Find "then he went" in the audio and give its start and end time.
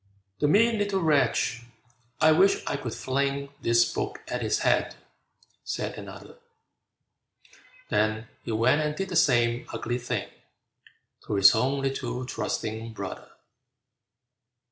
7.89-8.81